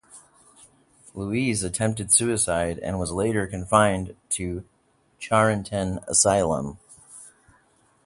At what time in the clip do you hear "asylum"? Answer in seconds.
6.07-6.79